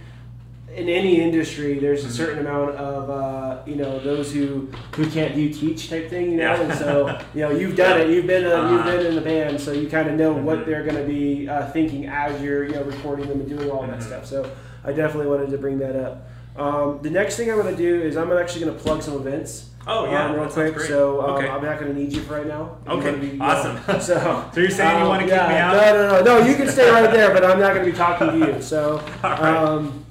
[0.76, 5.34] in any industry there's a certain amount of uh, you know those who who can't
[5.34, 6.60] do teach type thing, you know, Yeah.
[6.62, 8.96] and so you know you've done it, you've been a, you've Uh-huh.
[8.96, 10.66] been in the band, so you kind of know what Mhm.
[10.66, 13.82] they're going to be uh, thinking as you're you know recording them and doing all
[13.86, 14.02] that Mhm.
[14.02, 14.26] stuff.
[14.26, 14.48] So
[14.84, 16.28] I definitely wanted to bring that up.
[16.56, 19.14] Um, the next thing I'm going to do is I'm actually going to plug some
[19.14, 19.66] events.
[19.86, 20.80] Oh yeah, um, real that quick.
[20.86, 21.48] So um, okay.
[21.48, 22.76] I'm not going to need you for right now.
[22.88, 23.76] Okay, be- awesome.
[24.00, 25.74] So, So you're saying you um, wanna kick me out?
[25.74, 26.46] No, no, no, no.
[26.46, 28.62] You can stay right there, but I'm not going to be talking to you.
[28.62, 29.56] So, All right.
[29.56, 30.03] um,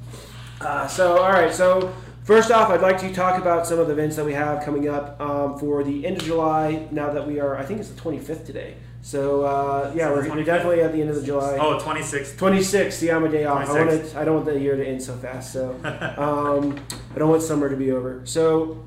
[0.66, 1.54] uh, so all right.
[1.54, 4.64] So first off, I'd like to talk about some of the events that we have
[4.64, 6.88] coming up um, for the end of July.
[6.92, 8.76] Now that we are, I think it's the 25th today.
[9.02, 11.58] So uh, yeah, So we're, definitely at the end of the July.
[11.60, 12.36] oh, 26th.
[12.38, 13.68] 26th, yeah, I'm a day off.
[13.70, 14.06] I, want 26th.
[14.06, 15.72] it, I don't want the year to end so fast, so
[16.18, 16.80] um,
[17.14, 18.22] I don't want summer to be over.
[18.24, 18.86] So,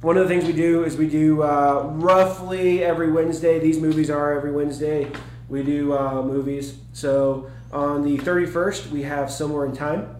[0.00, 3.58] one of the things we do is we do uh, roughly every Wednesday.
[3.58, 5.10] These movies are every Wednesday.
[5.50, 6.78] We do uh, movies.
[6.94, 10.13] So, on the 31st, we have Somewhere in Time.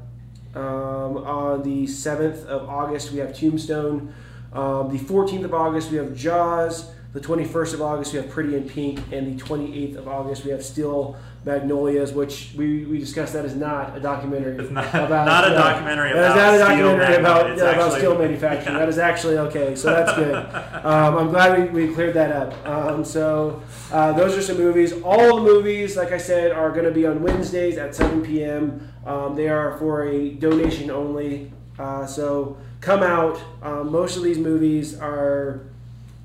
[0.55, 4.15] Um, on the 7th of August, we have Tombstone.
[4.53, 6.91] Um, the 14th of August, we have Jaws.
[7.13, 9.01] The 21st of August, we have Pretty in Pink.
[9.13, 13.55] And the 28th of August, we have Steel Magnolias, which we, we discussed that is
[13.55, 14.57] not a documentary.
[14.57, 15.59] It's not, about- not a yeah.
[15.59, 18.75] documentary That is about not a steel documentary about, about actually- steel manufacturing.
[18.75, 18.79] Yeah.
[18.79, 20.35] That is actually okay, so that's good.
[20.85, 22.67] Um, I'm glad we, we cleared that up.
[22.69, 24.93] Um, so uh, those are some movies.
[25.03, 28.93] All the movies, like I said, are going to be on Wednesdays at 7 p.m.
[29.07, 33.41] Um, they are for a donation only Uh, so come out.
[33.63, 35.61] Um, most of these movies are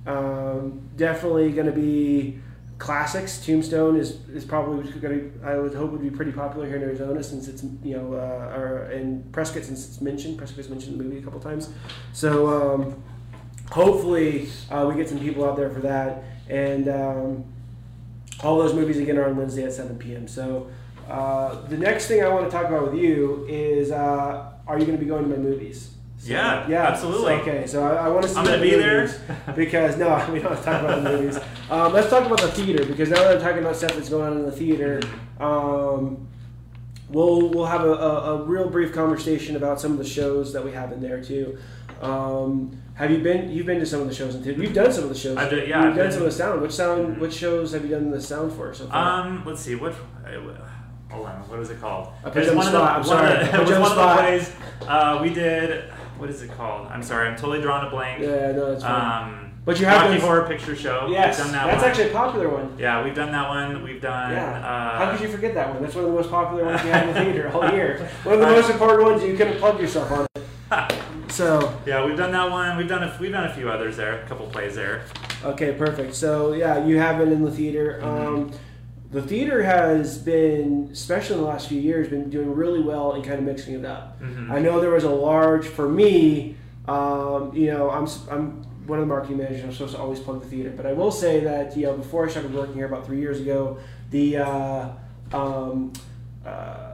[0.06, 2.40] um, definitely going to be
[2.80, 3.46] classics.
[3.46, 6.84] Tombstone is, is probably going to I would hope would be pretty popular here in
[6.84, 10.38] Arizona since it's you know uh, or in Prescott since it's mentioned.
[10.38, 11.70] Prescott's mentioned the movie a couple times.
[12.14, 13.04] So um,
[13.70, 16.88] hopefully uh, we get some people out there for that and.
[16.90, 17.46] Um,
[18.44, 20.28] all those movies again are on Wednesday at 7 p.m.
[20.28, 20.70] So
[21.10, 24.86] uh, the next thing I want to talk about with you is uh, are you
[24.86, 25.92] going to be going to my movies?
[26.20, 27.36] So, Yeah, yeah, absolutely.
[27.38, 29.08] So, okay, so I, I want to see I'm gonna the be there.
[29.56, 31.40] because no, we don't have to talk about the movies.
[31.70, 34.26] Um, let's talk about the theater because now that I'm talking about stuff that's going
[34.32, 35.00] on in the theater,
[35.40, 36.28] um,
[37.12, 40.66] we'll we'll have a, a, a real brief conversation about some of the shows that
[40.66, 41.60] we have in there too.
[42.02, 43.52] Um, have you been?
[43.52, 44.60] You've been to some of the shows in theater.
[44.64, 45.38] You've done some of the shows.
[45.38, 46.62] I've done- yeah, You've I've done some of the sound.
[46.64, 47.18] Which sound?
[47.18, 47.20] Mhm.
[47.20, 49.22] Which shows have you done the sound for so far?
[49.28, 49.76] Um, let's see.
[49.76, 49.94] What?
[51.12, 51.48] Hold on.
[51.50, 52.08] What was it called?
[52.26, 53.28] I put It you was on the one spot, I'm one sorry.
[53.30, 54.52] I it was on one the of the plays.
[54.88, 55.84] Uh, we did.
[56.20, 56.88] What is it called?
[56.88, 57.28] I'm sorry.
[57.30, 58.22] I'm totally drawing a blank.
[58.22, 59.24] yeah, no, that's fine.
[59.34, 61.08] Um, But you have Rocky been- Horror Picture Show.
[61.10, 61.90] yes, done that that's one.
[61.92, 62.76] actually a popular one.
[62.78, 63.84] Yeah, we've done that one.
[63.84, 64.32] We've done.
[64.34, 64.60] Yeah.
[64.60, 65.82] Uh, How could you forget that one?
[65.82, 68.08] That's one of the most popular ones we have in the theater all year.
[68.24, 70.28] One of the most important ones you couldn't plug yourself on.
[71.30, 72.76] So, Yeah, we've done that one.
[72.76, 74.20] We've done a, we've done a few others there.
[74.24, 75.04] A couple plays there.
[75.46, 76.16] okay, perfect.
[76.16, 78.00] So, yeah, you have been in the theater.
[78.04, 78.28] Mm-hmm.
[78.36, 78.52] Um,
[79.12, 83.22] the theater has been, especially in the last few years, been doing really well in
[83.24, 84.22] kind of mixing it up.
[84.22, 84.52] Mhm.
[84.52, 86.56] I know there was a large, for me,
[86.88, 89.64] um, you know, I'm, I'm one of the marketing managers.
[89.64, 92.26] I'm supposed to always plug the theater, but I will say that you know before
[92.26, 93.78] I started working here about three years ago,
[94.10, 94.90] the uh,
[95.32, 95.94] um,
[96.46, 96.89] uh,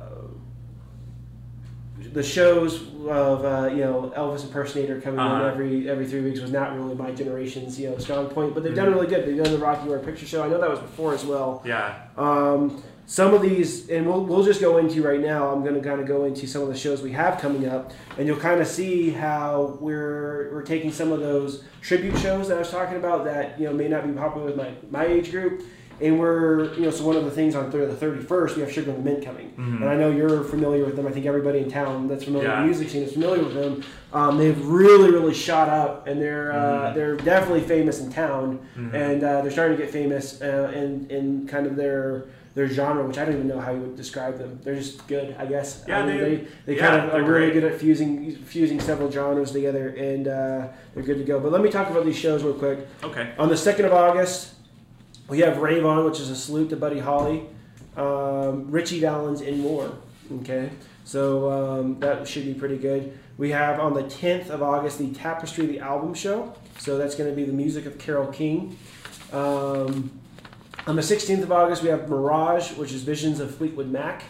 [2.15, 5.43] the shows of uh, you know Elvis impersonator coming Uh-huh.
[5.45, 8.63] in every every three weeks was not really my generation's you know strong point, but
[8.63, 8.95] they've done Mhm.
[8.95, 9.28] really good.
[9.28, 10.41] They've done the Rocky Horror Picture Show.
[10.41, 11.62] I know that was before as well.
[11.65, 11.93] Yeah.
[12.17, 15.49] Um, some of these, and we'll, we'll just go into right now.
[15.51, 17.91] I'm going to kind of go into some of the shows we have coming up,
[18.17, 22.56] and you'll kind of see how we're we're taking some of those tribute shows that
[22.56, 25.30] I was talking about that you know may not be popular with my my age
[25.32, 25.62] group,
[26.01, 28.71] and we're you know so one of the things on thir- the 31st we have
[28.71, 29.81] Sugar and the Mint coming, Mhm.
[29.81, 31.08] and I know you're familiar with them.
[31.08, 32.62] I think everybody in town that's familiar Yeah.
[32.62, 33.81] with the music scene is familiar with them.
[34.13, 36.58] Um, they've really really shot up, and they're uh,
[36.91, 36.95] Mhm.
[36.95, 38.93] they're definitely famous in town Mhm.
[38.93, 43.03] and uh, they're starting to get famous uh, in in kind of their their genre,
[43.05, 44.60] which I don't even know how you would describe them.
[44.63, 45.84] They're just good, I guess.
[45.89, 47.53] Yeah, I mean, they- they they yeah, kind of are really great.
[47.55, 51.39] good at fusing fusing several genres together, and uh, they're good to go.
[51.41, 52.79] But let me talk about these shows real quick.
[53.03, 53.27] Okay.
[53.38, 54.53] On the second of August,
[55.27, 57.43] we have Rave On, which is a salute to Buddy Holly,
[57.97, 59.91] um, Ritchie Valens, and more.
[60.41, 60.69] Okay,
[61.03, 63.17] so um, that should be pretty good.
[63.38, 66.53] We have on the 10th of August the Tapestry, the album show.
[66.79, 68.77] So that's going to be the music of Carole King.
[69.33, 70.11] Um,
[70.88, 74.23] on the 16th of August, we have Mirage, which is Visions of Fleetwood Mac.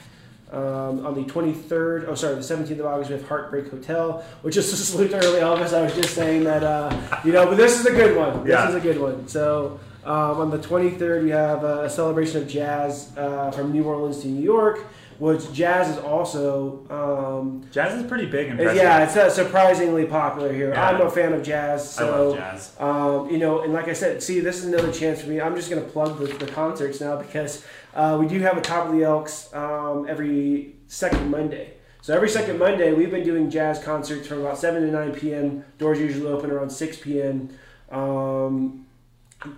[0.51, 4.55] Um, on the 23rd, oh sorry, the 17th of August, we have Heartbreak Hotel, which
[4.57, 5.73] is a salute to early Elvis.
[5.73, 8.43] I was just saying that, uh, you know, but this is a good one.
[8.43, 8.69] This Yeah.
[8.69, 9.27] is a good one.
[9.27, 13.83] So um, on the 23rd, we have uh, a celebration of jazz uh, from New
[13.83, 14.85] Orleans to New York,
[15.17, 20.05] which jazz is also um, Jazz is pretty big in it's- yeah, it's uh, surprisingly
[20.05, 20.69] popular here.
[20.71, 20.89] Yeah.
[20.89, 22.75] I'm a fan of jazz, so I love jazz.
[22.79, 25.39] um, you know, and like I said, see, this is another chance for me.
[25.41, 27.65] I'm just going to plug the, the concerts now because
[27.95, 31.73] uh, we do have a Top of the Elks um, every second Monday.
[32.01, 35.65] So every second Monday, we've been doing jazz concerts from about 7 to 9 p.m.
[35.79, 37.49] Doors usually open around 6 p.m.
[37.89, 38.84] Um,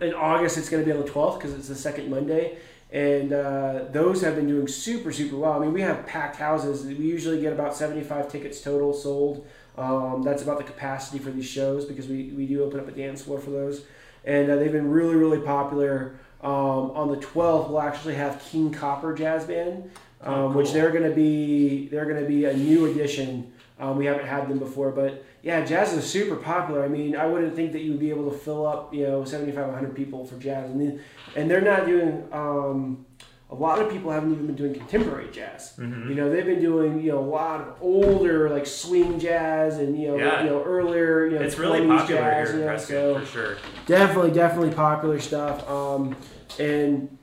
[0.02, 2.58] in August, it's going to be on the 12th because it's the second Monday.
[2.92, 5.54] And uh, those have been doing super, super well.
[5.54, 6.86] I mean, we have packed houses.
[6.86, 9.46] We usually get about 75 tickets total sold.
[9.78, 12.92] Um, that's about the capacity for these shows because we, we do open up a
[12.92, 13.84] dance floor for those.
[14.26, 16.18] And uh, they've been really, really popular.
[16.42, 19.90] Um, on the 12th, we'll actually have King Copper Jazz Band,
[20.22, 23.52] um, Oh, which they're going to be they're going to be a new addition.
[23.80, 26.84] Um, we haven't had them before, but yeah, jazz is super popular.
[26.84, 29.24] I mean, I wouldn't think that you would be able to fill up, you know,
[29.24, 30.70] 75, 100 people for jazz.
[30.70, 31.00] And, then,
[31.38, 33.06] and they're not doing, um,
[33.50, 35.72] a lot of people haven't even been doing contemporary jazz.
[35.80, 36.10] Mhm.
[36.10, 39.98] You know, they've been doing, you know, a lot of older, like swing jazz and,
[39.98, 40.44] you know, Yeah.
[40.44, 42.90] you know earlier, you know, It's really 20s popular jazz, here in you know, Prescott
[42.90, 43.56] so for sure.
[43.86, 45.70] definitely, definitely popular stuff.
[45.70, 46.14] Um,
[46.60, 47.18] and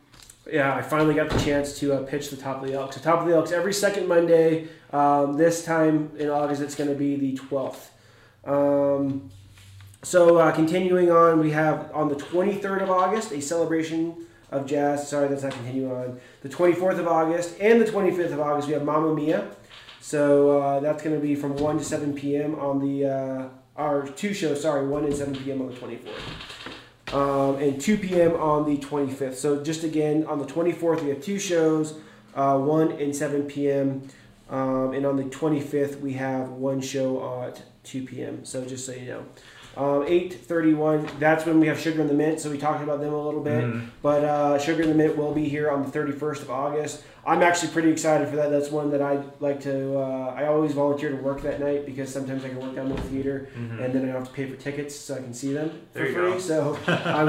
[0.51, 2.97] yeah, I finally got the chance to uh, pitch the Top of the Elks.
[2.97, 4.69] So Top of the Elks every second Monday.
[4.95, 7.91] Um, this time in August, it's going to be the 12th.
[8.47, 9.31] Um,
[10.03, 15.09] so uh, continuing on, we have on the 23rd of August a celebration of jazz.
[15.09, 16.21] Sorry, that's not continuing on.
[16.43, 19.49] The 24th of August and the 25th of August, we have Mamma Mia.
[20.01, 22.55] So uh, that's going to be from 1 to 7 p.m.
[22.57, 25.63] on the, uh, our two shows, sorry, 1 and 7 p.m.
[25.63, 26.45] on the 24th
[27.15, 28.35] um, and 2 p.m.
[28.35, 29.35] on the 25th.
[29.35, 31.99] So just again, on the 24th, we have two shows,
[32.35, 34.09] uh, 1 and 7 p.m.
[34.51, 38.45] Um, and on the 25th, we have one show at 2 p.m.
[38.45, 39.25] So just so you know.
[39.77, 41.19] Um, 8:31.
[41.19, 42.39] That's when we have Sugar in the Mint.
[42.41, 43.65] So we talked about them a little bit.
[43.65, 43.87] Mhm.
[44.03, 47.03] But uh, Sugar in the Mint will be here on the 31st of August.
[47.27, 48.51] I'm actually pretty excited for that.
[48.51, 49.99] That's one that I like to.
[49.99, 52.99] Uh, I always volunteer to work that night because sometimes I can work down at
[52.99, 53.83] the theater, Mhm.
[53.83, 56.01] and then I don't have to pay for tickets, so I can see them for
[56.01, 56.31] There you free.
[56.33, 56.39] go.
[56.39, 57.29] So I'm,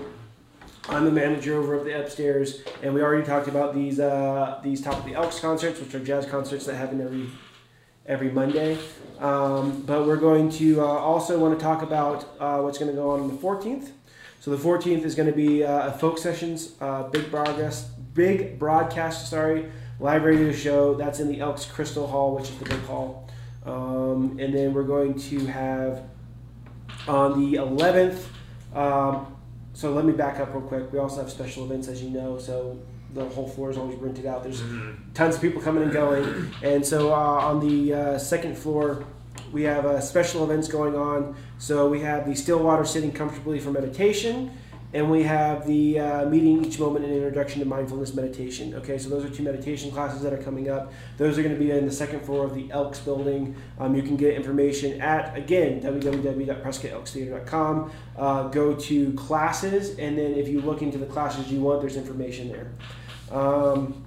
[0.89, 4.81] i'm the manager over at the upstairs and we already talked about these uh, these
[4.81, 7.29] top of the elks concerts which are jazz concerts that happen every
[8.07, 8.79] every monday
[9.21, 12.97] um, but we're going to uh, also want to talk about uh, what's going to
[12.97, 13.91] go on on the 14th
[14.41, 18.59] so the 14th is going to be uh, a folk sessions uh, big broadcast big
[18.59, 19.71] broadcast sorry
[20.03, 20.95] live radio show.
[20.95, 23.29] That's in the Elks Crystal Hall, which is the big hall.
[23.65, 26.03] Um, and then we're going to have
[27.09, 28.25] on the 11th.
[28.75, 29.27] Um,
[29.75, 30.93] so let me back up real quick.
[30.93, 32.39] We also have special events, as you know.
[32.39, 32.79] So
[33.15, 34.43] the whole floor is always rented out.
[34.43, 34.95] There's Mhm.
[35.15, 36.25] tons of people coming and going.
[36.63, 39.05] And so uh, on the uh, second floor,
[39.53, 41.35] we have uh, special events going on.
[41.59, 44.51] So we have the Stillwater Sitting Comfortably for Meditation,
[44.95, 48.75] and we have the uh, Meeting Each Moment and Introduction to Mindfulness Meditation.
[48.75, 50.93] Okay, so those are two meditation classes that are coming up.
[51.17, 53.57] Those are going to be in the second floor of the Elks building.
[53.79, 57.93] Um, you can get information at, again, www.prescottelkstheater.com.
[58.17, 61.97] Uh, go to classes, and then if you look into the classes you want, there's
[61.97, 62.71] information there.
[63.31, 64.05] Um,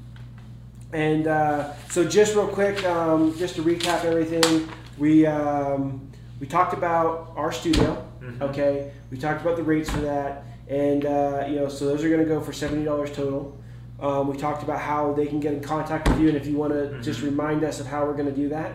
[0.94, 6.08] and uh, so, just real quick, um, just to recap everything, we um,
[6.40, 8.02] we talked about our studio.
[8.22, 8.42] Mhm.
[8.42, 12.10] Okay, we talked about the rates for that, and uh, you know, so those are
[12.10, 13.58] going to go for seventy dollars total.
[14.00, 16.58] Um, we talked about how they can get in contact with you, and if you
[16.58, 17.26] want to just Mhm.
[17.26, 18.72] remind us of how we're going to do that.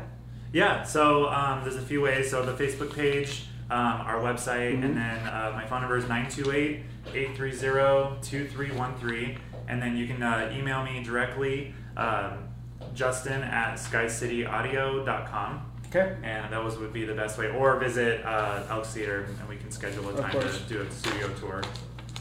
[0.53, 2.31] Yeah, so um, there's a few ways.
[2.31, 4.85] So the Facebook page, um, our website, Mhm.
[4.85, 6.81] and then uh, my phone number is 928
[7.15, 9.39] 830 2313.
[9.69, 12.49] And then you can uh, email me directly, um,
[12.95, 15.70] justin at skycityaudio.com.
[15.91, 16.17] Okay.
[16.23, 17.51] And those would be the best way.
[17.51, 21.29] Or visit uh, Elks Theater and we can schedule a time to do a studio
[21.35, 21.63] tour.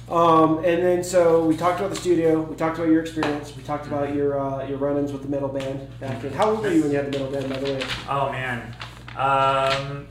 [0.09, 2.41] Um, and then so we talked about the studio.
[2.41, 3.55] We talked about your experience.
[3.55, 6.33] We talked about your uh, your run-ins with the metal band back in.
[6.33, 7.83] How old were you when you had the metal band, by the way?
[8.09, 8.75] Oh man,
[9.15, 10.07] um,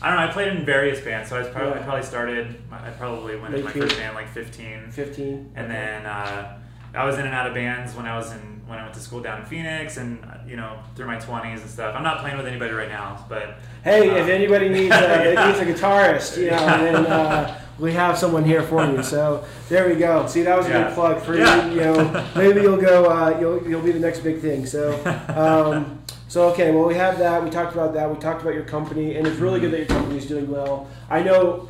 [0.00, 0.26] I don't know.
[0.28, 1.80] I played in various bands, so I was probably Yeah.
[1.80, 2.62] I probably started.
[2.70, 5.50] I probably went in my first band like 15, Fifteen.
[5.56, 6.58] and then uh,
[6.94, 9.00] I was in and out of bands when I was in when I went to
[9.00, 11.94] school down in Phoenix, and uh, you know through my 20s and stuff.
[11.96, 15.46] I'm not playing with anybody right now, but Hey, uh, if anybody needs a, yeah.
[15.46, 19.02] needs a guitarist, you know, then uh, we have someone here for you.
[19.02, 20.26] So there we go.
[20.28, 20.84] See, that was a Yeah.
[20.84, 21.66] good plug for Yeah.
[21.66, 21.74] you.
[21.74, 23.06] You know, maybe you'll go.
[23.06, 24.64] Uh, you'll you'll be the next big thing.
[24.66, 24.82] So.
[25.40, 25.96] Um,
[26.28, 27.42] so okay, well we have that.
[27.42, 28.08] We talked about that.
[28.08, 30.86] We talked about your company, and it's really good that your company is doing well.
[31.08, 31.66] I know,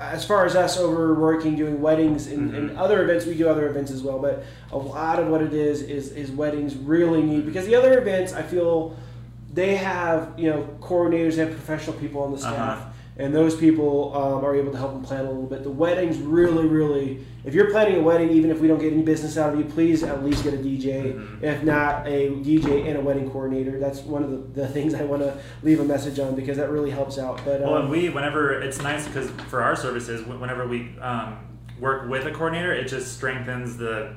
[0.00, 2.78] as far as us overworking doing weddings and, and Mhm.
[2.78, 4.18] other events, we do other events as well.
[4.18, 7.98] But a lot of what it is is is weddings really need because the other
[7.98, 8.94] events I feel
[9.52, 12.87] they have you know coordinators, they have professional people on the staff, Uh-huh.
[13.18, 15.64] And those people um, are able to help them plan a little bit.
[15.64, 19.02] The weddings really, really, if you're planning a wedding, even if we don't get any
[19.02, 21.42] business out of you, please at least get a DJ, Mhm.
[21.42, 23.80] if not a DJ and a wedding coordinator.
[23.80, 26.70] That's one of the, the things I want to leave a message on because that
[26.70, 27.40] really helps out.
[27.44, 31.38] But well, um, and we whenever it's nice because for our services, whenever we um,
[31.80, 34.14] work with a coordinator, it just strengthens the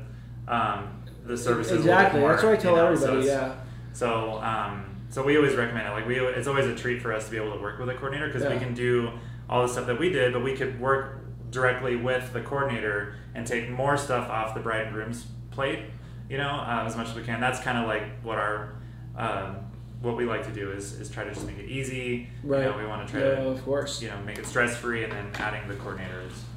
[0.48, 0.90] um,
[1.26, 1.72] the services.
[1.72, 3.28] a little bit exactly, more, that's what I tell you know, so everybody.
[3.28, 3.56] it's- yeah.
[3.94, 5.92] So, um, so we always recommend it.
[5.92, 7.94] Like we, it's always a treat for us to be able to work with a
[7.94, 8.54] coordinator because Yeah.
[8.54, 9.12] we can do
[9.50, 11.20] all the stuff that we did, but we could work
[11.52, 15.82] directly with the coordinator and take more stuff off the bride and groom's plate.
[16.30, 17.42] You know, uh, as much as we can.
[17.42, 18.76] That's kind of like what our
[19.18, 19.58] um,
[20.02, 22.28] what we like to do is, is try to just make it easy.
[22.44, 22.64] Right.
[22.64, 24.02] You know, we want to try Yeah, to of course.
[24.02, 26.51] you know make it stress free, and then adding the coordinator is you know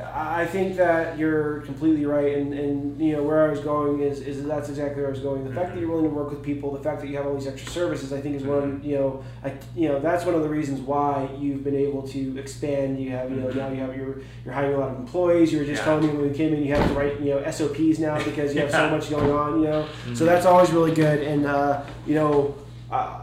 [0.00, 4.00] I I think that you're completely right, and, and you know where I was going
[4.00, 5.44] is, is that's exactly where I was going.
[5.44, 7.34] The fact that you're willing to work with people, the fact that you have all
[7.34, 10.42] these extra services, I think is one you know, I, you know that's one of
[10.42, 13.00] the reasons why you've been able to expand.
[13.00, 15.52] You have you know now you have you're you're hiring a lot of employees.
[15.52, 15.84] You were just Yeah.
[15.86, 18.54] telling me when we came in, you have to write you know SOPs now because
[18.54, 19.60] you have so much going on.
[19.62, 20.26] You know, so Mhm.
[20.26, 22.54] that's always really good, and uh, you know.
[22.90, 23.22] Uh,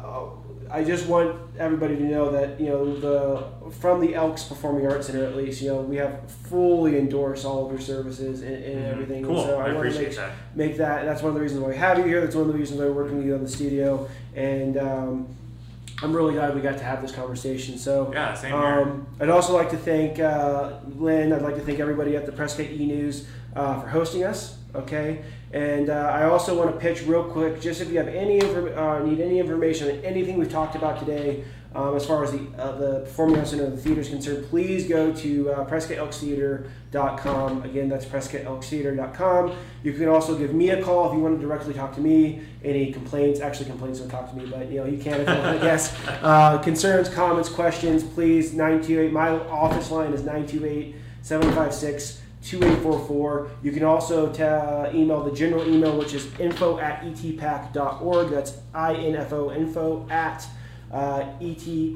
[0.69, 3.43] I just want everybody to know that you know the
[3.80, 7.65] from the Elks Performing Arts Center at least you know we have fully endorsed all
[7.65, 8.91] of your services and, and Mhm.
[8.91, 9.24] everything.
[9.26, 9.39] Cool.
[9.39, 10.32] And so I, I, want to appreciate make, that.
[10.55, 11.05] make that.
[11.05, 12.21] That's one of the reasons why we have you here.
[12.21, 14.07] That's one of the reasons why we're working with you on the studio.
[14.36, 15.28] And um,
[16.01, 17.78] I'm really glad we got to have this conversation.
[17.78, 18.11] So.
[18.13, 18.59] Yeah, same here.
[18.59, 21.32] Um, I'd also like to thank uh, Lynn.
[21.34, 24.57] I'd like to thank everybody at the Prescott E News uh, for hosting us.
[24.76, 28.39] Okay, and uh, I also want to pitch real quick, just if you have any
[28.39, 31.43] inform- uh, need any information on anything we've talked about today,
[31.76, 34.47] um, as far as the uh, the Performing Arts Center of the theater is concerned,
[34.49, 37.63] please go to uh, PrescottElksTheater.com.
[37.63, 39.55] Again, that's PrescottElksTheater.com.
[39.84, 42.41] You can also give me a call if you want to directly talk to me.
[42.63, 45.34] Any complaints, actually complaints, don't talk to me, but you know you can if you
[45.34, 45.45] want.
[45.45, 49.11] I guess uh, concerns, comments, questions, please 928.
[49.11, 53.49] My office line is 928 756 2844.
[53.63, 58.30] You can also ta email the general email, which is info at etpac.org.
[58.30, 60.47] That's I-N-F-O, info at uh,
[60.93, 61.95] etpac.org.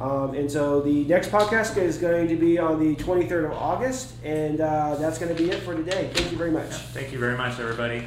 [0.00, 4.14] Um, and so the next podcast is going to be on the 23rd of August,
[4.24, 6.10] and uh, that's going to be it for today.
[6.14, 6.70] Thank you very much.
[6.70, 8.06] Thank you very much, everybody.